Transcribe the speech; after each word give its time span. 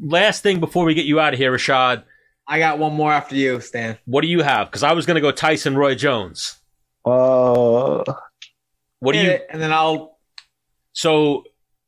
last 0.00 0.42
thing 0.42 0.60
before 0.60 0.84
we 0.84 0.94
get 0.94 1.06
you 1.06 1.20
out 1.20 1.32
of 1.34 1.38
here, 1.38 1.52
Rashad. 1.52 2.04
I 2.46 2.58
got 2.58 2.78
one 2.78 2.92
more 2.94 3.10
after 3.12 3.34
you, 3.36 3.60
Stan. 3.60 3.96
What 4.04 4.20
do 4.22 4.28
you 4.28 4.42
have? 4.42 4.68
Because 4.68 4.82
I 4.82 4.92
was 4.92 5.06
going 5.06 5.14
to 5.14 5.20
go 5.20 5.30
Tyson 5.32 5.76
Roy 5.76 5.94
Jones. 5.94 6.56
Uh, 7.04 8.04
What 9.00 9.12
do 9.12 9.18
you? 9.18 9.38
and 9.50 9.60
then 9.60 9.72
I'll. 9.72 10.18
So, 10.92 11.44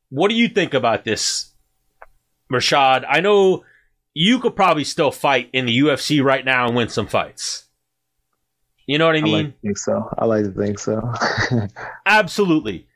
what 0.09 0.29
do 0.29 0.35
you 0.35 0.47
think 0.49 0.73
about 0.73 1.03
this, 1.05 1.53
Rashad? 2.51 3.05
I 3.07 3.19
know 3.21 3.63
you 4.13 4.39
could 4.39 4.55
probably 4.55 4.83
still 4.83 5.11
fight 5.11 5.49
in 5.53 5.65
the 5.67 5.77
UFC 5.79 6.23
right 6.23 6.43
now 6.43 6.65
and 6.67 6.75
win 6.75 6.89
some 6.89 7.07
fights. 7.07 7.65
You 8.87 8.97
know 8.97 9.05
what 9.05 9.15
I 9.15 9.19
I 9.19 9.21
mean? 9.21 9.45
like 9.45 9.53
to 9.53 9.59
think 9.61 9.77
so. 9.77 10.09
I 10.17 10.25
like 10.25 10.43
to 10.45 10.51
think 10.51 10.79
so. 10.79 11.13
Absolutely. 12.05 12.87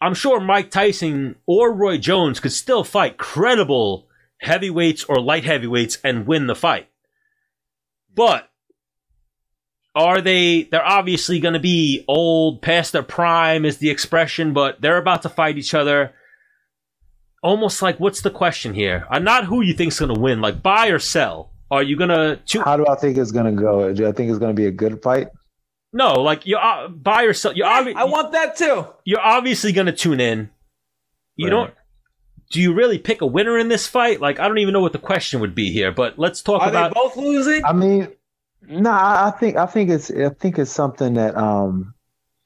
I'm 0.00 0.14
sure 0.14 0.40
Mike 0.40 0.70
Tyson 0.70 1.36
or 1.46 1.72
Roy 1.72 1.98
Jones 1.98 2.40
could 2.40 2.52
still 2.52 2.84
fight 2.84 3.16
credible 3.16 4.06
heavyweights 4.44 5.04
or 5.04 5.20
light 5.20 5.44
heavyweights 5.44 5.98
and 6.04 6.26
win 6.26 6.46
the 6.46 6.54
fight. 6.54 6.88
But 8.14 8.48
are 9.96 10.20
they 10.20 10.64
they're 10.64 10.84
obviously 10.84 11.40
going 11.40 11.54
to 11.54 11.60
be 11.60 12.04
old 12.08 12.62
past 12.62 12.92
their 12.92 13.02
prime 13.02 13.64
is 13.64 13.78
the 13.78 13.90
expression 13.90 14.52
but 14.52 14.80
they're 14.80 14.98
about 14.98 15.22
to 15.22 15.28
fight 15.28 15.56
each 15.56 15.72
other 15.72 16.12
almost 17.44 17.80
like 17.80 18.00
what's 18.00 18.20
the 18.22 18.30
question 18.30 18.74
here 18.74 19.06
uh, 19.10 19.20
not 19.20 19.44
who 19.44 19.62
you 19.62 19.72
think's 19.72 20.00
going 20.00 20.12
to 20.12 20.20
win 20.20 20.40
like 20.40 20.60
buy 20.62 20.88
or 20.88 20.98
sell 20.98 21.52
are 21.70 21.82
you 21.82 21.96
going 21.96 22.10
to 22.10 22.40
How 22.64 22.76
do 22.76 22.84
I 22.88 22.96
think 22.96 23.16
it's 23.18 23.30
gonna 23.32 23.52
go? 23.52 23.92
Do 23.92 24.06
I 24.08 24.12
think 24.12 24.30
it's 24.30 24.38
gonna 24.38 24.52
be 24.54 24.66
a 24.66 24.70
good 24.72 25.00
fight? 25.02 25.28
no 25.92 26.14
like 26.22 26.44
you 26.44 26.56
uh, 26.56 26.88
buy 26.88 27.22
or 27.22 27.32
sell 27.32 27.52
you 27.52 27.62
obvi- 27.64 27.94
I 27.94 28.04
want 28.04 28.32
that 28.32 28.56
too. 28.56 28.86
you're 29.04 29.20
obviously 29.20 29.70
going 29.72 29.86
to 29.86 29.92
tune 29.92 30.20
in. 30.20 30.50
You 31.36 31.46
Right. 31.46 31.50
don't. 31.50 31.74
Do 32.50 32.60
you 32.60 32.72
really 32.72 32.98
pick 32.98 33.20
a 33.20 33.26
winner 33.26 33.58
in 33.58 33.68
this 33.68 33.86
fight? 33.86 34.20
Like, 34.20 34.38
I 34.38 34.46
don't 34.48 34.58
even 34.58 34.72
know 34.72 34.80
what 34.80 34.92
the 34.92 34.98
question 34.98 35.40
would 35.40 35.54
be 35.54 35.72
here. 35.72 35.90
But 35.90 36.18
let's 36.18 36.42
talk 36.42 36.62
Are 36.62 36.68
about. 36.68 36.90
they 36.94 37.00
both 37.00 37.16
losing? 37.16 37.64
I 37.64 37.72
mean, 37.72 38.08
no, 38.62 38.90
I 38.90 39.28
I 39.28 39.30
think 39.32 39.56
I 39.56 39.66
think 39.66 39.90
it's 39.90 40.10
I 40.10 40.28
think 40.30 40.58
it's 40.58 40.70
something 40.70 41.14
that 41.14 41.36
um 41.36 41.94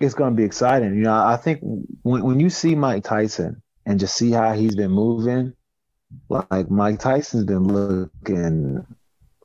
it's 0.00 0.14
going 0.14 0.30
to 0.32 0.36
be 0.36 0.44
exciting. 0.44 0.94
You 0.94 1.02
know, 1.02 1.12
I 1.14 1.36
think 1.36 1.60
when 2.02 2.22
when 2.24 2.40
you 2.40 2.50
see 2.50 2.74
Mike 2.74 3.04
Tyson 3.04 3.62
and 3.86 3.98
just 3.98 4.16
see 4.16 4.30
how 4.30 4.52
he's 4.52 4.76
been 4.76 4.90
moving, 4.90 5.54
like 6.28 6.70
Mike 6.70 7.00
Tyson's 7.00 7.44
been 7.44 7.64
looking 7.64 8.86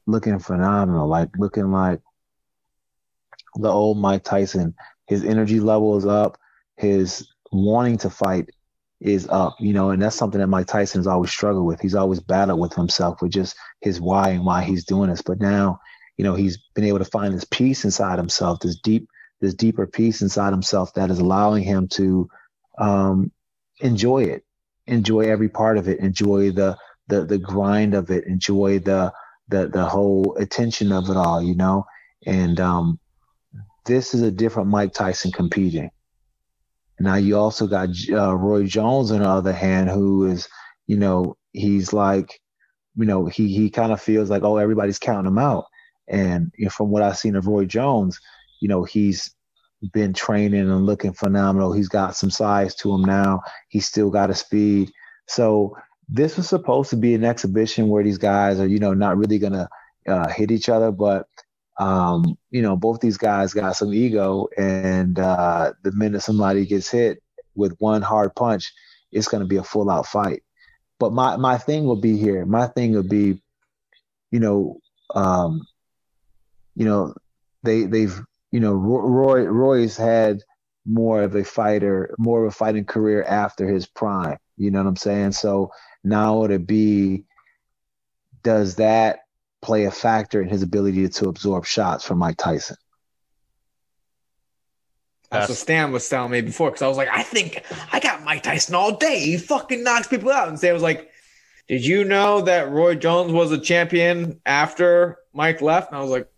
looking 0.06 0.40
phenomenal, 0.40 1.08
like 1.08 1.30
looking 1.38 1.72
like 1.72 2.02
the 3.56 3.70
old 3.70 3.98
Mike 3.98 4.24
Tyson. 4.24 4.76
His 5.08 5.24
energy 5.24 5.60
level 5.60 5.98
is 5.98 6.06
up. 6.06 6.38
His 6.78 7.28
wanting 7.52 7.98
to 8.00 8.10
fight 8.10 8.50
is 9.04 9.28
up, 9.28 9.56
you 9.60 9.74
know, 9.74 9.90
and 9.90 10.02
that's 10.02 10.16
something 10.16 10.40
that 10.40 10.48
Mike 10.48 10.68
Tyson 10.68 11.00
has 11.00 11.08
always 11.08 11.30
struggled 11.30 11.66
with. 11.66 11.82
He's 11.82 11.96
always 11.96 12.22
battled 12.22 12.60
with 12.60 12.74
himself 12.74 13.22
with 13.22 13.32
just 13.32 13.56
his 13.82 14.00
why 14.00 14.30
and 14.30 14.46
why 14.46 14.64
he's 14.64 14.86
doing 14.86 15.10
this. 15.10 15.22
But 15.22 15.42
now, 15.42 15.80
you 16.18 16.24
know, 16.24 16.36
he's 16.36 16.58
been 16.74 16.86
able 16.86 17.00
to 17.00 17.06
find 17.06 17.34
this 17.34 17.44
peace 17.44 17.84
inside 17.84 18.18
himself, 18.18 18.62
this 18.62 18.80
deep, 18.82 19.08
this 19.42 19.54
deeper 19.54 19.86
peace 19.86 20.22
inside 20.22 20.52
himself 20.52 20.94
that 20.94 21.12
is 21.12 21.20
allowing 21.20 21.64
him 21.64 21.90
to 21.90 22.30
um, 22.80 23.32
enjoy 23.82 24.24
it, 24.24 24.46
enjoy 24.88 25.22
every 25.22 25.50
part 25.50 25.78
of 25.78 25.90
it, 25.90 26.00
enjoy 26.00 26.52
the 26.52 26.78
the 27.08 27.26
the 27.26 27.38
grind 27.38 27.94
of 27.94 28.10
it, 28.10 28.26
enjoy 28.26 28.80
the 28.80 29.12
the 29.50 29.68
the 29.68 29.86
whole 29.86 30.38
attention 30.40 30.94
of 30.94 31.10
it 31.10 31.18
all, 31.18 31.42
you 31.42 31.56
know. 31.56 31.86
And 32.26 32.58
um, 32.62 33.00
this 33.86 34.14
is 34.14 34.22
a 34.22 34.32
different 34.32 34.70
Mike 34.70 34.94
Tyson 34.94 35.34
competing. 35.34 35.92
Now 37.00 37.16
you 37.16 37.38
also 37.38 37.68
got 37.68 37.90
uh, 38.12 38.36
Roy 38.36 38.66
Jones 38.66 39.12
on 39.12 39.20
the 39.20 39.28
other 39.30 39.54
hand, 39.54 39.90
who 39.90 40.26
is, 40.26 40.48
you 40.88 40.98
know, 40.98 41.36
he's 41.52 41.92
like, 41.94 42.40
you 42.96 43.06
know, 43.06 43.26
he 43.26 43.54
he 43.54 43.70
kind 43.70 43.92
of 43.92 44.02
feels 44.02 44.30
like, 44.30 44.44
oh, 44.44 44.58
everybody's 44.58 45.00
counting 45.00 45.32
him 45.32 45.40
out. 45.40 45.66
And 46.08 46.52
you 46.58 46.66
know, 46.66 46.70
from 46.70 46.90
what 46.90 47.02
I've 47.04 47.18
seen 47.18 47.36
of 47.36 47.48
Roy 47.48 47.66
Jones, 47.66 48.20
you 48.62 48.68
know, 48.68 48.84
he's 48.84 49.34
been 49.92 50.14
training 50.14 50.62
and 50.62 50.86
looking 50.86 51.14
phenomenal. 51.14 51.74
He's 51.74 51.90
got 51.90 52.16
some 52.16 52.30
size 52.30 52.76
to 52.76 52.94
him 52.94 53.04
now. 53.04 53.42
He's 53.70 53.86
still 53.86 54.10
got 54.10 54.30
a 54.30 54.36
speed. 54.36 54.92
So 55.28 55.76
this 56.08 56.38
was 56.38 56.48
supposed 56.48 56.90
to 56.92 56.96
be 56.96 57.16
an 57.16 57.24
exhibition 57.24 57.90
where 57.90 58.04
these 58.04 58.18
guys 58.18 58.60
are, 58.60 58.68
you 58.68 58.80
know, 58.80 58.94
not 58.94 59.18
really 59.18 59.40
gonna 59.40 59.68
uh, 60.08 60.30
hit 60.30 60.52
each 60.52 60.70
other, 60.70 60.92
but 60.92 61.28
um, 61.78 62.38
you 62.52 62.62
know, 62.62 62.76
both 62.76 63.00
these 63.00 63.18
guys 63.18 63.54
got 63.54 63.76
some 63.76 63.94
ego, 63.94 64.48
and 64.58 65.18
uh, 65.20 65.74
the 65.84 65.92
minute 65.92 66.22
somebody 66.22 66.66
gets 66.66 66.90
hit 66.90 67.22
with 67.56 67.76
one 67.80 68.02
hard 68.02 68.36
punch, 68.36 68.72
it's 69.12 69.28
going 69.28 69.42
to 69.42 69.48
be 69.48 69.58
a 69.58 69.64
full 69.64 69.90
out 69.90 70.08
fight. 70.08 70.44
But 71.00 71.14
my 71.14 71.36
my 71.38 71.58
thing 71.58 71.86
will 71.86 72.00
be 72.00 72.18
here. 72.18 72.46
My 72.46 72.68
thing 72.68 72.94
will 72.94 73.04
be, 73.04 73.42
you 74.32 74.40
know, 74.40 74.80
um, 75.16 75.62
you 76.76 76.86
know, 76.86 77.16
they 77.64 77.84
they've 77.84 78.22
you 78.52 78.60
know 78.60 78.74
Roy 78.74 79.44
Roy's 79.44 79.98
had 79.98 80.42
more 80.86 81.24
of 81.24 81.36
a 81.36 81.44
fighter, 81.44 82.14
more 82.18 82.46
of 82.46 82.52
a 82.52 82.56
fighting 82.56 82.86
career 82.86 83.24
after 83.24 83.68
his 83.68 83.88
prime. 83.88 84.38
You 84.58 84.72
know 84.72 84.80
what 84.80 84.90
I'm 84.90 84.96
saying? 84.96 85.32
So 85.32 85.72
now 86.04 86.44
it'll 86.44 86.60
be, 86.60 87.24
does 88.44 88.76
that 88.76 89.20
play 89.64 89.86
a 89.86 89.92
factor 89.92 90.42
in 90.42 90.50
his 90.50 90.62
ability 90.62 91.08
to 91.10 91.30
absorb 91.30 91.66
shots 91.66 92.06
from 92.06 92.20
Mike 92.20 92.38
Tyson? 92.38 92.78
That's 95.32 95.50
what 95.50 95.58
Stan 95.58 95.92
was 95.92 96.08
telling 96.08 96.32
me 96.32 96.42
before 96.42 96.70
because 96.70 96.84
I 96.84 96.88
was 96.88 96.98
like, 96.98 97.10
I 97.10 97.24
think 97.24 97.64
I 97.92 98.00
got 98.00 98.24
Mike 98.24 98.44
Tyson 98.44 98.76
all 98.76 98.96
day. 98.96 99.20
He 99.20 99.38
fucking 99.38 99.84
knocks 99.84 100.08
people 100.08 100.32
out. 100.32 100.48
And 100.48 100.60
Stan 100.60 100.74
was 100.74 100.84
like, 100.84 101.10
Did 101.68 101.84
you 101.84 102.04
know 102.04 102.42
that 102.42 102.70
Roy 102.70 102.94
Jones 102.94 103.32
was 103.32 103.52
a 103.52 103.58
champion 103.58 104.40
after 104.46 105.18
Mike 105.34 105.60
left? 105.60 105.90
And 105.90 105.98
I 105.98 106.02
was 106.02 106.12
like, 106.12 106.30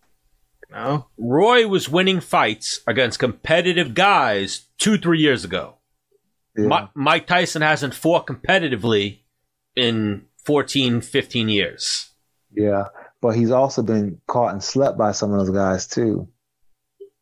No. 0.71 1.07
Roy 1.17 1.67
was 1.67 1.89
winning 1.89 2.21
fights 2.21 2.79
against 2.87 3.19
competitive 3.19 3.95
guys 3.95 4.67
two, 4.77 4.97
three 4.97 5.19
years 5.19 5.43
ago. 5.43 5.75
Yeah. 6.55 6.67
Mi- 6.67 6.89
Mike 6.93 7.27
Tyson 7.27 7.61
hasn't 7.63 7.93
fought 7.95 8.25
competitively 8.27 9.23
in 9.75 10.27
14, 10.45 11.01
15 11.01 11.49
years. 11.49 12.11
Yeah, 12.53 12.85
but 13.25 13.35
he's 13.35 13.49
also 13.49 13.81
been 13.81 14.21
caught 14.27 14.53
and 14.53 14.63
slept 14.63 14.99
by 14.99 15.11
some 15.11 15.33
of 15.33 15.39
those 15.39 15.49
guys 15.49 15.87
too. 15.87 16.27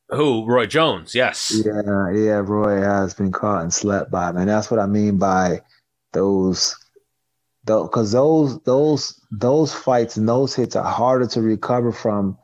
Who? 0.09 0.45
Roy 0.45 0.65
Jones, 0.65 1.15
yes. 1.15 1.53
Yeah, 1.65 2.11
yeah, 2.11 2.41
Roy 2.43 2.81
has 2.81 3.13
been 3.13 3.31
caught 3.31 3.61
and 3.61 3.73
slept 3.73 4.11
by, 4.11 4.33
man. 4.33 4.47
That's 4.47 4.69
what 4.69 4.81
I 4.81 4.85
mean 4.85 5.17
by 5.17 5.61
those, 6.11 6.75
because 7.63 8.11
those 8.11 8.61
those 8.63 9.17
those 9.31 9.73
fights 9.73 10.17
and 10.17 10.27
those 10.27 10.53
hits 10.53 10.75
are 10.75 10.83
harder 10.83 11.25
to 11.27 11.41
recover 11.41 11.93
from 11.93 12.37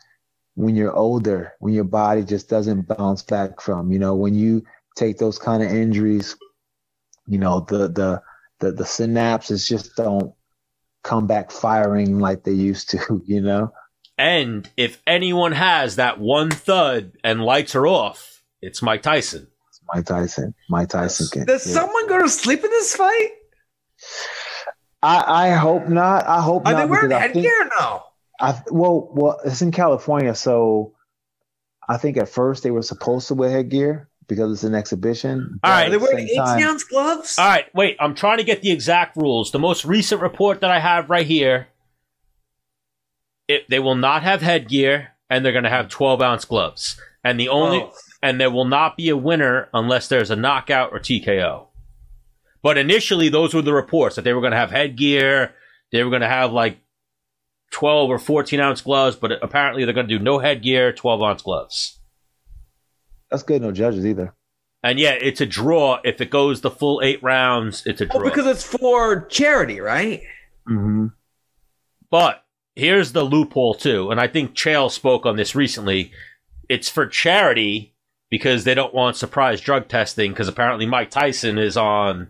when 0.56 0.78
you're 0.78 0.96
older, 0.96 1.52
when 1.60 1.74
your 1.74 1.84
body 1.84 2.24
just 2.24 2.48
doesn't 2.48 2.88
bounce 2.88 3.24
back 3.24 3.60
from. 3.60 3.92
You 3.92 4.00
know, 4.00 4.16
when 4.16 4.36
you 4.36 4.64
take 4.96 5.18
those 5.18 5.38
kind 5.38 5.62
of 5.62 5.70
injuries, 5.70 6.38
you 7.28 7.38
know, 7.38 7.60
the 7.60 7.90
the 7.90 8.22
the 8.62 8.72
the 8.72 8.86
synapses 8.86 9.68
just 9.68 9.98
don't 9.98 10.34
come 11.04 11.28
back 11.28 11.52
firing 11.52 12.20
like 12.20 12.44
they 12.44 12.52
used 12.54 12.90
to. 12.92 13.22
You 13.26 13.42
know. 13.42 13.72
And 14.18 14.70
if 14.76 15.02
anyone 15.08 15.54
has 15.54 15.96
that 15.96 16.20
one 16.20 16.52
thud 16.52 17.14
and 17.24 17.42
lights 17.42 17.74
are 17.76 17.88
off, 17.88 18.44
it's 18.62 18.82
Mike 18.82 19.02
Tyson. 19.02 19.48
It's 19.70 19.80
Mike 19.94 20.06
Tyson. 20.06 20.54
Mike 20.70 20.90
Tyson 20.90 21.28
can. 21.32 21.46
Does 21.46 21.66
yeah. 21.66 21.74
someone 21.74 22.08
go 22.08 22.22
to 22.22 22.28
sleep 22.28 22.64
in 22.64 22.70
this 22.70 22.96
fight? 22.96 23.30
I, 25.02 25.46
I 25.46 25.50
hope 25.52 25.88
not. 25.88 26.28
I 26.28 26.42
hope 26.42 26.66
not 26.66 26.74
Are 26.74 26.82
they 26.82 26.86
wearing 26.86 27.10
because 27.10 27.24
I 27.24 27.28
think- 27.32 27.46
headgear? 27.46 27.70
No. 27.80 28.04
I 28.42 28.62
well, 28.72 29.10
well, 29.14 29.40
it's 29.44 29.62
in 29.62 29.72
California, 29.72 30.34
so 30.34 30.94
I 31.88 31.98
think 31.98 32.18
at 32.18 32.30
first 32.30 32.64
they 32.64 32.72
were 32.72 32.82
supposed 32.82 33.28
to 33.28 33.36
wear 33.36 33.50
headgear 33.50 34.09
because 34.30 34.54
it's 34.54 34.64
an 34.64 34.76
exhibition. 34.76 35.60
All 35.64 35.70
right, 35.72 35.72
but 35.72 35.72
right. 35.72 35.76
Are 35.82 35.86
at 35.86 35.92
they 35.92 35.98
the 35.98 36.00
wearing 36.04 36.28
same 36.28 36.42
18 36.42 36.46
time- 36.46 36.64
ounce 36.64 36.84
gloves? 36.86 37.38
All 37.38 37.46
right, 37.48 37.66
wait. 37.76 37.98
I'm 38.00 38.16
trying 38.16 38.38
to 38.38 38.44
get 38.46 38.62
the 38.62 38.72
exact 38.72 39.18
rules. 39.18 39.52
The 39.52 39.60
most 39.60 39.84
recent 39.84 40.22
report 40.22 40.62
that 40.62 40.72
I 40.72 40.80
have 40.80 41.10
right 41.10 41.26
here, 41.26 41.68
it, 43.48 43.64
they 43.70 43.80
will 43.80 43.96
not 43.96 44.24
have 44.24 44.42
headgear, 44.42 45.10
and 45.30 45.44
they're 45.44 45.52
going 45.52 45.64
to 45.66 45.70
have 45.70 45.90
12 45.90 46.22
ounce 46.22 46.46
gloves. 46.46 47.00
And 47.24 47.40
the 47.40 47.50
only 47.50 47.80
Oh. 47.82 47.94
and 48.24 48.40
there 48.40 48.52
will 48.52 48.66
not 48.66 48.96
be 48.96 49.10
a 49.10 49.18
winner 49.18 49.70
unless 49.74 50.08
there's 50.08 50.32
a 50.32 50.36
knockout 50.36 50.92
or 50.94 51.00
TKO. 51.00 51.66
But 52.62 52.78
initially, 52.78 53.30
those 53.30 53.54
were 53.54 53.62
the 53.62 53.74
reports 53.74 54.16
that 54.16 54.24
they 54.24 54.34
were 54.34 54.42
going 54.42 54.52
to 54.52 54.58
have 54.58 54.72
headgear. 54.72 55.54
They 55.92 56.04
were 56.04 56.10
going 56.10 56.22
to 56.22 56.28
have 56.30 56.52
like 56.52 56.78
12 57.72 58.10
or 58.10 58.20
14 58.20 58.60
ounce 58.60 58.82
gloves, 58.82 59.16
but 59.16 59.32
apparently 59.42 59.86
they're 59.86 59.94
going 59.94 60.08
to 60.08 60.18
do 60.18 60.24
no 60.24 60.40
headgear, 60.40 60.92
12 60.92 61.22
ounce 61.22 61.42
gloves. 61.42 61.99
That's 63.32 63.44
good. 63.44 63.62
No 63.62 63.72
judges 63.72 64.06
either. 64.06 64.34
And 64.84 64.98
yeah, 64.98 65.12
it's 65.12 65.42
a 65.42 65.46
draw. 65.46 66.00
If 66.04 66.22
it 66.22 66.30
goes 66.30 66.62
the 66.62 66.72
full 66.72 67.02
eight 67.04 67.22
rounds, 67.22 67.86
it's 67.86 68.02
a 68.02 68.06
draw. 68.06 68.22
Oh, 68.22 68.24
because 68.24 68.48
it's 68.48 68.64
for 68.64 69.26
charity, 69.26 69.80
right? 69.82 70.22
Mm-hmm. 70.68 71.08
But 72.10 72.44
here's 72.76 73.12
the 73.12 73.24
loophole 73.24 73.76
too, 73.76 74.10
and 74.10 74.20
I 74.22 74.28
think 74.28 74.54
Chael 74.56 74.90
spoke 74.90 75.26
on 75.26 75.36
this 75.36 75.54
recently. 75.54 76.12
It's 76.70 76.90
for 76.90 77.06
charity 77.08 77.94
because 78.30 78.64
they 78.64 78.74
don't 78.74 78.94
want 78.94 79.16
surprise 79.18 79.60
drug 79.60 79.88
testing 79.90 80.32
because 80.32 80.48
apparently 80.48 80.86
Mike 80.86 81.10
Tyson 81.12 81.58
is 81.58 81.76
on 81.76 82.30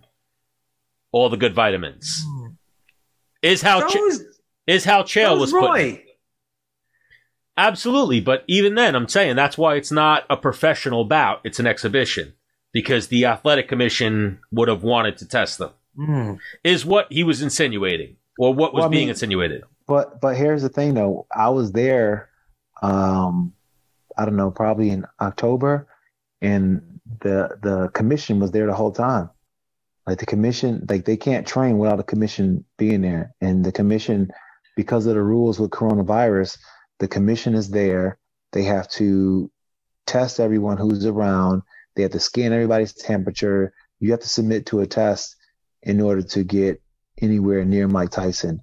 all 1.11 1.29
the 1.29 1.37
good 1.37 1.53
vitamins. 1.53 2.25
Is 3.41 3.61
how 3.61 3.81
So 3.81 3.89
Ch- 3.89 3.95
is, 3.97 4.25
is 4.67 4.85
how 4.85 5.03
Chael 5.03 5.33
so 5.33 5.37
was 5.37 5.49
is 5.49 5.53
put. 5.53 5.61
Roy. 5.69 6.03
Absolutely, 7.59 8.21
but 8.21 8.43
even 8.47 8.75
then, 8.75 8.95
I'm 8.95 9.07
saying 9.09 9.35
that's 9.35 9.57
why 9.57 9.75
it's 9.75 9.91
not 9.91 10.23
a 10.29 10.37
professional 10.37 11.03
bout; 11.03 11.41
it's 11.43 11.59
an 11.59 11.67
exhibition 11.67 12.33
because 12.71 13.07
the 13.07 13.25
athletic 13.25 13.67
commission 13.67 14.39
would 14.51 14.67
have 14.69 14.81
wanted 14.83 15.17
to 15.17 15.27
test 15.27 15.57
them. 15.57 15.71
Hmm. 15.95 16.33
Is 16.63 16.85
what 16.85 17.11
he 17.11 17.23
was 17.23 17.41
insinuating, 17.41 18.15
or 18.39 18.53
what 18.53 18.73
was 18.73 18.81
Well, 18.81 18.87
I 18.89 18.91
being 18.91 19.01
mean- 19.03 19.09
insinuated? 19.09 19.63
But 19.87 20.21
but 20.21 20.37
here's 20.37 20.61
the 20.61 20.69
thing 20.69 20.93
though. 20.93 21.25
I 21.35 21.49
was 21.49 21.71
there 21.71 22.29
um 22.81 23.53
I 24.17 24.25
don't 24.25 24.35
know, 24.37 24.51
probably 24.51 24.89
in 24.91 25.05
October 25.19 25.87
and 26.41 26.81
the 27.21 27.57
the 27.61 27.89
commission 27.93 28.39
was 28.39 28.51
there 28.51 28.67
the 28.67 28.73
whole 28.75 28.91
time. 28.91 29.29
Like 30.07 30.19
the 30.19 30.25
commission 30.27 30.85
like 30.87 31.05
they 31.05 31.17
can't 31.17 31.45
train 31.47 31.77
without 31.79 31.97
the 31.97 32.03
commission 32.03 32.63
being 32.77 33.01
there. 33.01 33.33
And 33.41 33.65
the 33.65 33.71
commission 33.71 34.29
because 34.77 35.05
of 35.07 35.15
the 35.15 35.21
rules 35.23 35.59
with 35.59 35.71
coronavirus, 35.71 36.57
the 36.99 37.07
commission 37.07 37.55
is 37.55 37.69
there. 37.69 38.19
They 38.51 38.63
have 38.63 38.89
to 38.91 39.51
test 40.05 40.39
everyone 40.39 40.77
who's 40.77 41.05
around. 41.05 41.61
They 41.95 42.03
have 42.03 42.11
to 42.11 42.19
scan 42.19 42.53
everybody's 42.53 42.93
temperature. 42.93 43.73
You 43.99 44.11
have 44.11 44.21
to 44.21 44.29
submit 44.29 44.65
to 44.67 44.81
a 44.81 44.87
test 44.87 45.35
in 45.83 46.01
order 46.01 46.21
to 46.21 46.43
get 46.43 46.81
anywhere 47.21 47.65
near 47.65 47.87
Mike 47.87 48.11
Tyson 48.11 48.61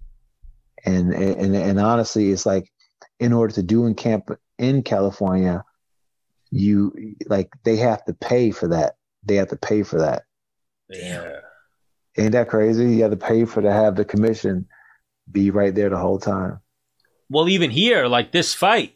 and 0.87 1.13
and 1.13 1.55
and 1.55 1.81
honestly 1.81 2.31
it's 2.31 2.47
like 2.47 2.71
in 3.19 3.33
order 3.33 3.53
to 3.53 3.63
do 3.63 3.87
in 3.87 3.95
camp 3.95 4.31
in 4.59 4.83
california 4.83 5.65
you 6.51 7.15
like 7.27 7.51
they 7.65 7.77
have 7.77 8.05
to 8.05 8.15
pay 8.15 8.51
for 8.51 8.69
that 8.69 8.95
they 9.25 9.35
have 9.35 9.49
to 9.49 9.57
pay 9.57 9.83
for 9.83 9.99
that 9.99 10.23
Yeah. 10.89 11.41
ain't 12.17 12.33
that 12.33 12.49
crazy 12.49 12.97
you 12.97 13.03
have 13.03 13.11
to 13.11 13.17
pay 13.17 13.45
for 13.45 13.61
to 13.61 13.73
have 13.73 13.97
the 13.97 14.05
commission 14.05 14.67
be 15.31 15.51
right 15.51 15.75
there 15.75 15.91
the 15.91 15.99
whole 15.99 16.21
time 16.21 16.61
Well, 17.29 17.49
even 17.49 17.71
here, 17.71 18.07
like 18.07 18.33
this 18.33 18.55
fight, 18.55 18.95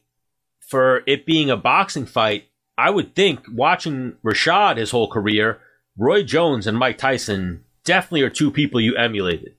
for 0.61 1.03
it 1.07 1.27
being 1.27 1.51
a 1.51 1.57
boxing 1.57 2.07
fight, 2.07 2.45
I 2.79 2.91
would 2.91 3.15
think 3.15 3.41
watching 3.53 4.15
Rashad 4.25 4.77
his 4.77 4.91
whole 4.93 5.09
career, 5.11 5.61
Roy 5.99 6.23
Jones 6.23 6.67
and 6.67 6.79
Mike 6.79 6.99
Tyson 6.99 7.65
definitely 7.85 8.23
are 8.23 8.31
two 8.31 8.51
people 8.51 8.81
you 8.81 8.95
emulated. 8.97 9.55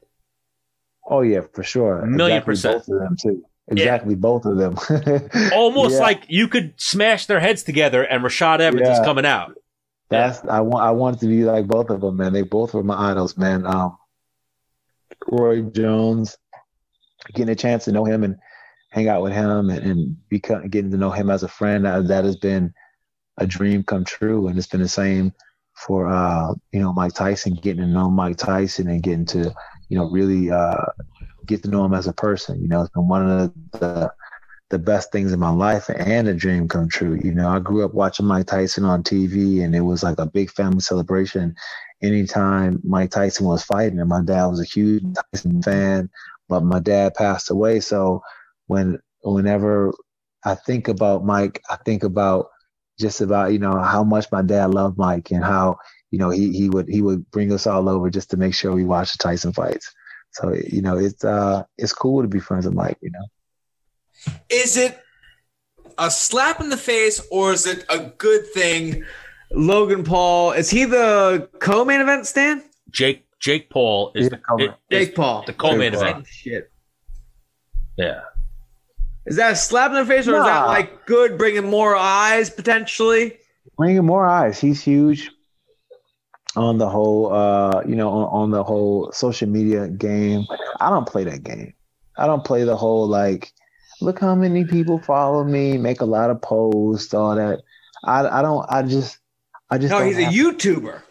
oh 1.09 1.21
yeah 1.21 1.41
for 1.53 1.63
sure 1.63 2.00
A 2.00 2.07
million 2.07 2.38
exactly 2.38 2.51
percent. 2.53 2.77
both 2.77 2.88
of 2.95 3.00
them 3.01 3.15
too 3.21 3.44
exactly 3.68 4.15
both 4.15 4.45
of 4.45 4.57
them 4.57 4.75
Almost 5.53 5.95
Yeah. 5.95 6.00
like 6.00 6.24
you 6.29 6.47
could 6.47 6.74
smash 6.77 7.25
their 7.25 7.39
heads 7.39 7.63
together 7.63 8.03
and 8.03 8.24
Rashad 8.24 8.59
Evans 8.59 8.88
is 8.88 8.97
Yeah. 9.00 9.03
coming 9.03 9.25
out. 9.25 9.57
That's 10.09 10.44
I 10.47 10.59
want. 10.62 10.83
I 10.85 10.91
wanted 10.91 11.19
to 11.21 11.27
be 11.27 11.44
like 11.45 11.67
both 11.67 11.89
of 11.89 12.01
them, 12.01 12.17
man. 12.17 12.33
They 12.33 12.41
both 12.44 12.74
were 12.74 12.83
my 12.83 13.12
idols, 13.12 13.38
man. 13.38 13.65
Um, 13.65 13.97
Roy 15.27 15.62
Jones, 15.62 16.38
getting 17.33 17.51
a 17.51 17.56
chance 17.56 17.85
to 17.85 17.91
know 17.91 18.03
him 18.06 18.24
and 18.24 18.35
hang 18.91 19.07
out 19.07 19.23
with 19.23 19.33
him, 19.33 19.69
and, 19.69 19.79
and 19.79 20.29
become, 20.29 20.67
getting 20.69 20.91
to 20.91 20.97
know 20.97 21.11
him 21.11 21.29
as 21.29 21.43
a 21.43 21.47
friend. 21.47 21.85
That, 21.85 22.07
that 22.07 22.25
has 22.25 22.38
been 22.38 22.73
a 23.38 23.47
dream 23.47 23.83
come 23.83 24.05
true, 24.05 24.47
and 24.47 24.57
it's 24.57 24.67
been 24.67 24.81
the 24.81 24.88
same 24.88 25.33
for 25.73 26.07
uh, 26.07 26.53
you 26.71 26.79
know 26.79 26.93
Mike 26.93 27.13
Tyson. 27.13 27.55
Getting 27.55 27.81
to 27.81 27.88
know 27.88 28.09
Mike 28.09 28.38
Tyson 28.38 28.88
and 28.88 29.03
getting 29.03 29.25
to 29.27 29.53
you 29.89 29.97
know 29.97 30.09
really 30.09 30.51
uh, 30.51 30.85
get 31.45 31.63
to 31.63 31.69
know 31.69 31.83
him 31.85 31.93
as 31.93 32.07
a 32.07 32.13
person. 32.13 32.61
You 32.61 32.67
know, 32.67 32.81
it's 32.81 32.91
been 32.91 33.07
one 33.07 33.29
of 33.29 33.53
the 33.71 34.11
the 34.71 34.79
best 34.79 35.11
things 35.11 35.33
in 35.33 35.39
my 35.39 35.49
life 35.49 35.89
and 35.89 36.27
a 36.29 36.33
dream 36.33 36.67
come 36.67 36.88
true. 36.88 37.19
You 37.21 37.33
know, 37.33 37.49
I 37.49 37.59
grew 37.59 37.83
up 37.83 37.93
watching 37.93 38.25
Mike 38.25 38.47
Tyson 38.47 38.85
on 38.85 39.03
TV 39.03 39.63
and 39.63 39.75
it 39.75 39.81
was 39.81 40.01
like 40.01 40.17
a 40.17 40.25
big 40.25 40.49
family 40.49 40.79
celebration 40.79 41.55
anytime 42.01 42.79
Mike 42.83 43.11
Tyson 43.11 43.45
was 43.45 43.63
fighting. 43.63 43.99
And 43.99 44.07
my 44.07 44.21
dad 44.23 44.45
was 44.45 44.61
a 44.61 44.65
huge 44.65 45.03
Tyson 45.33 45.61
fan, 45.61 46.09
but 46.47 46.63
my 46.63 46.79
dad 46.79 47.13
passed 47.15 47.51
away. 47.51 47.81
So 47.81 48.23
when 48.71 49.00
whenever 49.23 49.91
I 50.45 50.56
think 50.56 50.88
about 50.88 51.25
Mike, 51.25 51.62
I 51.69 51.75
think 51.85 52.03
about 52.03 52.47
just 53.00 53.19
about, 53.21 53.51
you 53.53 53.59
know, 53.59 53.77
how 53.94 54.03
much 54.03 54.25
my 54.31 54.41
dad 54.41 54.73
loved 54.73 54.97
Mike 54.97 55.29
and 55.31 55.44
how, 55.44 55.77
you 56.12 56.18
know, 56.19 56.29
he 56.29 56.51
he 56.59 56.69
would 56.69 56.88
he 56.88 57.01
would 57.01 57.29
bring 57.31 57.51
us 57.51 57.68
all 57.68 57.89
over 57.89 58.09
just 58.09 58.29
to 58.31 58.38
make 58.38 58.53
sure 58.56 58.71
we 58.73 58.85
watched 58.85 59.13
the 59.18 59.23
Tyson 59.23 59.51
fights. 59.53 59.91
So, 60.31 60.53
you 60.75 60.81
know, 60.81 60.97
it's 60.97 61.23
uh 61.23 61.63
it's 61.77 61.94
cool 61.94 62.21
to 62.21 62.27
be 62.27 62.39
friends 62.39 62.65
with 62.65 62.75
Mike, 62.75 62.97
you 63.01 63.12
know. 63.12 63.25
Is 64.50 64.77
it 64.77 64.97
a 65.97 66.09
slap 66.09 66.62
in 66.62 66.69
the 66.69 66.77
face 66.77 67.17
or 67.31 67.51
is 67.53 67.65
it 67.65 67.85
a 67.89 68.00
good 68.25 68.44
thing? 68.53 69.03
Logan 69.51 70.03
Paul 70.06 70.53
is 70.53 70.69
he 70.69 70.85
the 70.85 71.50
co-main 71.59 72.00
event 72.01 72.25
Stan? 72.25 72.63
Jake 72.89 73.25
Jake 73.39 73.69
Paul 73.69 74.12
is 74.15 74.24
Yeah, 74.25 74.29
the 74.29 74.38
come 74.47 74.59
it- 74.62 74.69
on. 74.69 74.75
is 74.89 75.07
Jake 75.07 75.15
Paul. 75.15 75.44
the 75.45 75.53
co-main 75.53 75.91
Jake 75.91 76.00
Paul. 76.00 76.09
event. 76.09 76.27
Shit. 76.27 76.71
Yeah. 77.97 78.21
Is 79.25 79.35
that 79.35 79.53
a 79.53 79.56
slap 79.56 79.91
in 79.91 79.97
the 79.97 80.06
face 80.06 80.27
or 80.27 80.35
is 80.38 80.44
that 80.44 80.65
like 80.65 81.06
good, 81.06 81.38
bringing 81.38 81.69
more 81.69 81.95
eyes 81.95 82.50
potentially? 82.50 83.38
bringing 83.77 84.06
more 84.06 84.25
eyes. 84.27 84.59
He's 84.59 84.81
huge 84.81 85.29
on 86.56 86.77
the 86.77 86.89
whole, 86.89 87.33
uh, 87.33 87.81
you 87.88 87.95
know, 87.95 88.09
on, 88.09 88.44
on 88.44 88.51
the 88.51 88.63
whole 88.63 89.12
social 89.12 89.47
media 89.50 89.88
game. 89.88 90.45
I 90.79 90.89
don't 90.89 91.07
play 91.07 91.23
that 91.23 91.44
game. 91.44 91.73
I 92.18 92.27
don't 92.27 92.44
play 92.44 92.63
the 92.63 92.75
whole 92.75 93.07
like, 93.07 93.51
look 94.01 94.19
how 94.19 94.35
many 94.35 94.65
people 94.65 95.00
follow 95.00 95.44
me, 95.44 95.77
make 95.77 96.01
a 96.01 96.06
lot 96.06 96.29
of 96.29 96.41
posts, 96.41 97.13
all 97.13 97.35
that. 97.35 97.62
I, 98.03 98.27
I 98.27 98.41
don't. 98.41 98.65
I 98.69 98.81
just, 98.83 99.19
I 99.69 99.77
just. 99.77 99.91
No, 99.91 100.00
don't 100.00 100.07
he's 100.07 100.17
a 100.17 100.24
have- 100.24 100.33
YouTuber. 100.33 101.01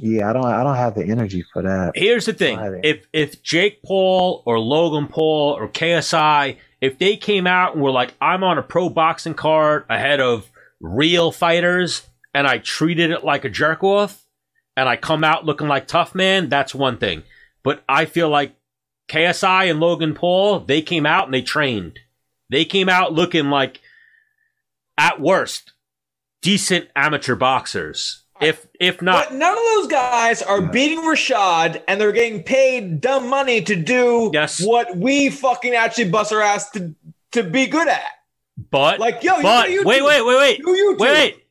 Yeah, 0.00 0.30
I 0.30 0.32
don't. 0.32 0.44
I 0.44 0.62
don't 0.62 0.76
have 0.76 0.94
the 0.94 1.04
energy 1.04 1.44
for 1.52 1.62
that. 1.62 1.92
Here's 1.94 2.26
the 2.26 2.32
thing: 2.32 2.58
if 2.84 3.06
if 3.12 3.42
Jake 3.42 3.82
Paul 3.82 4.42
or 4.46 4.58
Logan 4.58 5.08
Paul 5.08 5.54
or 5.54 5.68
KSI, 5.68 6.56
if 6.80 6.98
they 6.98 7.16
came 7.16 7.46
out 7.46 7.74
and 7.74 7.82
were 7.82 7.90
like, 7.90 8.14
"I'm 8.20 8.44
on 8.44 8.58
a 8.58 8.62
pro 8.62 8.88
boxing 8.88 9.34
card 9.34 9.84
ahead 9.88 10.20
of 10.20 10.50
real 10.80 11.32
fighters," 11.32 12.08
and 12.34 12.46
I 12.46 12.58
treated 12.58 13.10
it 13.10 13.24
like 13.24 13.44
a 13.44 13.50
jerk 13.50 13.82
off, 13.82 14.24
and 14.76 14.88
I 14.88 14.96
come 14.96 15.24
out 15.24 15.44
looking 15.44 15.68
like 15.68 15.86
tough 15.86 16.14
man, 16.14 16.48
that's 16.48 16.74
one 16.74 16.98
thing. 16.98 17.24
But 17.64 17.82
I 17.88 18.04
feel 18.04 18.28
like 18.28 18.54
KSI 19.08 19.68
and 19.70 19.80
Logan 19.80 20.14
Paul, 20.14 20.60
they 20.60 20.82
came 20.82 21.06
out 21.06 21.24
and 21.24 21.34
they 21.34 21.42
trained. 21.42 21.98
They 22.50 22.64
came 22.64 22.88
out 22.88 23.12
looking 23.12 23.50
like, 23.50 23.80
at 24.96 25.20
worst, 25.20 25.72
decent 26.42 26.88
amateur 26.94 27.34
boxers. 27.34 28.24
If 28.40 28.66
if 28.78 29.02
not, 29.02 29.28
But 29.30 29.34
none 29.38 29.52
of 29.52 29.64
those 29.76 29.86
guys 29.88 30.42
are 30.42 30.62
beating 30.62 31.00
Rashad 31.00 31.82
and 31.88 32.00
they're 32.00 32.12
getting 32.12 32.42
paid 32.42 33.00
dumb 33.00 33.28
money 33.28 33.60
to 33.62 33.74
do 33.76 34.30
Yes. 34.32 34.60
what 34.64 34.96
we 34.96 35.30
fucking 35.30 35.74
actually 35.74 36.10
bust 36.10 36.32
our 36.32 36.40
ass 36.40 36.70
to, 36.70 36.94
to 37.32 37.42
be 37.42 37.66
good 37.66 37.88
at. 37.88 38.02
but 38.70 39.00
Like, 39.00 39.22
yo, 39.22 39.36
you 39.36 39.42
but 39.42 39.66
do 39.66 39.80
YouTube. 39.80 39.84
wait, 39.86 40.02
wait, 40.04 40.24
wait, 40.26 40.36
wait, 40.38 40.58
Do 40.58 40.66
YouTube. 40.68 40.98
wait, 40.98 41.12
wait. 41.12 41.44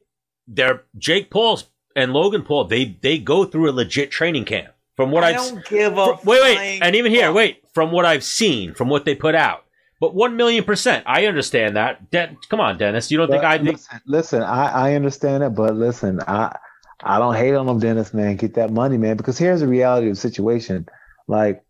They're 0.48 0.84
Jake 0.98 1.30
Paul's 1.30 1.66
and 1.96 2.14
Logan 2.14 2.44
Paul. 2.44 2.66
They 2.66 2.98
they 3.02 3.18
go 3.18 3.44
through 3.46 3.70
a 3.70 3.74
legit 3.74 4.12
training 4.12 4.46
camp. 4.46 4.70
From 4.96 5.12
what 5.12 5.24
I 5.24 5.34
have 5.34 5.42
don't 5.50 5.66
give 5.66 5.98
a 5.98 6.14
wait, 6.24 6.42
wait, 6.42 6.80
and 6.82 6.96
even 6.96 7.12
here, 7.12 7.28
fuck. 7.28 7.36
wait. 7.36 7.62
From 7.74 7.92
what 7.92 8.06
I've 8.06 8.24
seen, 8.24 8.74
from 8.74 8.90
what 8.90 9.06
they 9.06 9.14
put 9.14 9.36
out, 9.36 9.66
but 10.00 10.16
one 10.16 10.36
million 10.36 10.64
percent, 10.64 11.04
I 11.06 11.28
understand 11.28 11.76
that. 11.76 12.10
De- 12.10 12.36
come 12.50 12.60
on, 12.60 12.78
Dennis, 12.80 13.12
you 13.12 13.18
don't 13.20 13.30
think 13.30 13.44
I 13.44 13.58
think? 13.58 13.74
listen, 13.74 14.02
listen, 14.08 14.42
I, 14.44 14.90
I 14.90 14.94
understand 14.96 15.44
it, 15.44 15.50
but 15.54 15.76
listen, 15.76 16.20
I 16.28 16.58
I 17.04 17.20
don't 17.20 17.36
hate 17.36 17.54
on 17.54 17.68
them, 17.68 17.80
Dennis, 17.80 18.14
man. 18.14 18.38
Get 18.38 18.56
that 18.56 18.72
money, 18.72 18.98
man. 18.98 19.18
Because 19.18 19.38
here's 19.38 19.60
the 19.62 19.68
reality 19.68 20.10
of 20.10 20.16
the 20.16 20.22
situation. 20.22 20.88
Like 21.28 21.64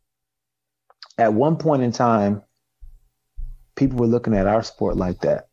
at 1.18 1.34
one 1.34 1.58
point 1.58 1.84
in 1.84 1.92
time, 1.92 2.44
people 3.76 3.98
were 4.00 4.08
looking 4.08 4.36
at 4.36 4.48
our 4.48 4.64
sport 4.64 4.96
like 4.96 5.22
that. 5.22 5.48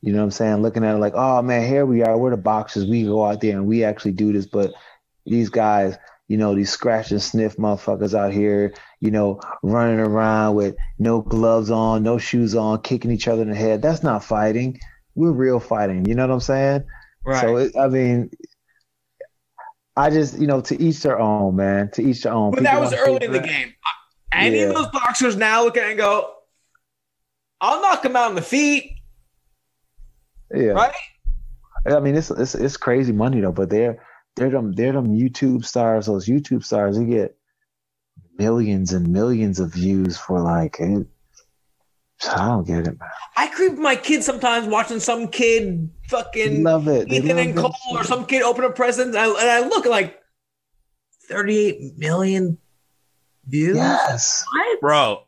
You 0.00 0.12
know 0.12 0.18
what 0.18 0.24
I'm 0.24 0.30
saying? 0.32 0.62
Looking 0.62 0.84
at 0.84 0.94
it 0.94 0.98
like, 0.98 1.14
oh 1.14 1.40
man, 1.42 1.66
here 1.66 1.86
we 1.86 2.02
are. 2.02 2.16
We're 2.18 2.30
the 2.30 2.36
boxers. 2.36 2.86
We 2.86 3.04
go 3.04 3.24
out 3.24 3.40
there 3.40 3.56
and 3.56 3.66
we 3.66 3.84
actually 3.84 4.12
do 4.12 4.32
this. 4.32 4.46
But 4.46 4.74
these 5.24 5.48
guys, 5.48 5.96
you 6.28 6.36
know, 6.36 6.54
these 6.54 6.70
scratch 6.70 7.10
and 7.10 7.22
sniff 7.22 7.56
motherfuckers 7.56 8.14
out 8.14 8.32
here, 8.32 8.74
you 9.00 9.10
know, 9.10 9.40
running 9.62 10.00
around 10.00 10.56
with 10.56 10.76
no 10.98 11.22
gloves 11.22 11.70
on, 11.70 12.02
no 12.02 12.18
shoes 12.18 12.54
on, 12.54 12.82
kicking 12.82 13.10
each 13.10 13.28
other 13.28 13.42
in 13.42 13.50
the 13.50 13.56
head. 13.56 13.80
That's 13.80 14.02
not 14.02 14.24
fighting. 14.24 14.78
We're 15.14 15.32
real 15.32 15.60
fighting. 15.60 16.06
You 16.06 16.14
know 16.14 16.26
what 16.26 16.34
I'm 16.34 16.40
saying? 16.40 16.84
Right. 17.24 17.40
So 17.40 17.56
it, 17.56 17.76
I 17.76 17.88
mean, 17.88 18.30
I 19.96 20.10
just 20.10 20.38
you 20.38 20.46
know 20.46 20.60
to 20.62 20.80
each 20.82 21.02
their 21.02 21.18
own, 21.18 21.56
man. 21.56 21.90
To 21.92 22.02
each 22.02 22.22
their 22.22 22.32
own. 22.32 22.50
but 22.50 22.60
People 22.60 22.72
that 22.72 22.80
was 22.80 22.92
early 22.94 23.24
in 23.24 23.32
the 23.32 23.40
game. 23.40 23.72
Any 24.32 24.58
Yeah. 24.58 24.64
of 24.70 24.74
those 24.74 24.88
boxers 24.88 25.36
now 25.36 25.62
look 25.64 25.76
at 25.76 25.84
it 25.84 25.90
and 25.90 25.98
go, 25.98 26.34
I'll 27.60 27.80
knock 27.80 28.04
him 28.04 28.16
out 28.16 28.28
on 28.30 28.34
the 28.34 28.42
feet, 28.42 28.98
Yeah. 30.52 30.72
right? 30.72 30.94
I 31.86 32.00
mean, 32.00 32.16
it's 32.16 32.30
it's 32.30 32.54
it's 32.54 32.76
crazy 32.76 33.12
money 33.12 33.40
though. 33.40 33.52
But 33.52 33.70
they're 33.70 34.02
they're 34.36 34.50
them 34.50 34.72
they're 34.72 34.92
them 34.92 35.14
YouTube 35.14 35.64
stars. 35.64 36.06
Those 36.06 36.26
YouTube 36.26 36.64
stars, 36.64 36.98
they 36.98 37.04
get 37.04 37.36
millions 38.38 38.92
and 38.92 39.08
millions 39.08 39.60
of 39.60 39.72
views 39.72 40.16
for 40.18 40.40
like. 40.40 40.80
It, 42.26 42.32
I 42.32 42.46
don't 42.48 42.66
get 42.66 42.86
it, 42.86 42.98
man. 42.98 43.08
I 43.36 43.48
creep 43.48 43.74
my 43.74 43.96
kids 43.96 44.26
sometimes 44.26 44.66
watching 44.66 45.00
some 45.00 45.28
kid 45.28 45.90
fucking 46.08 46.62
love 46.62 46.88
it. 46.88 47.08
They 47.08 47.16
Ethan 47.16 47.28
love 47.28 47.38
and 47.38 47.58
that 47.58 47.60
Cole 47.60 47.98
or 47.98 48.04
some 48.04 48.26
kid 48.26 48.42
open 48.42 48.64
a 48.64 48.70
present 48.70 49.08
and 49.14 49.18
I, 49.18 49.26
and 49.26 49.64
I 49.64 49.68
look 49.68 49.86
like 49.86 50.20
38 51.28 51.98
million 51.98 52.58
views. 53.46 53.76
Yes. 53.76 54.44
What? 54.52 54.80
Bro, 54.80 55.22